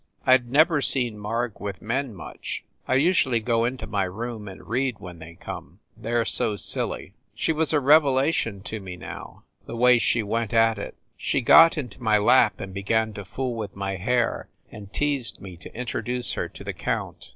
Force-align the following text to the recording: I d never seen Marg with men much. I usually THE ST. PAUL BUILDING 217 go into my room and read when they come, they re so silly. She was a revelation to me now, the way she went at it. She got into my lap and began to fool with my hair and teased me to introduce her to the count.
I 0.25 0.35
d 0.37 0.45
never 0.49 0.81
seen 0.81 1.19
Marg 1.19 1.59
with 1.59 1.79
men 1.79 2.15
much. 2.15 2.63
I 2.87 2.95
usually 2.95 3.37
THE 3.37 3.43
ST. 3.43 3.45
PAUL 3.45 3.57
BUILDING 3.59 3.77
217 3.77 3.97
go 3.99 3.99
into 3.99 4.15
my 4.15 4.25
room 4.25 4.47
and 4.47 4.67
read 4.67 4.95
when 4.99 5.19
they 5.19 5.35
come, 5.35 5.79
they 5.95 6.11
re 6.11 6.25
so 6.25 6.55
silly. 6.55 7.13
She 7.35 7.53
was 7.53 7.71
a 7.71 7.79
revelation 7.79 8.61
to 8.61 8.79
me 8.79 8.95
now, 8.97 9.43
the 9.67 9.75
way 9.75 9.99
she 9.99 10.23
went 10.23 10.55
at 10.55 10.79
it. 10.79 10.95
She 11.17 11.41
got 11.41 11.77
into 11.77 12.01
my 12.01 12.17
lap 12.17 12.59
and 12.59 12.73
began 12.73 13.13
to 13.13 13.23
fool 13.23 13.53
with 13.53 13.75
my 13.75 13.97
hair 13.97 14.47
and 14.71 14.91
teased 14.91 15.39
me 15.39 15.55
to 15.57 15.77
introduce 15.79 16.33
her 16.33 16.49
to 16.49 16.63
the 16.63 16.73
count. 16.73 17.29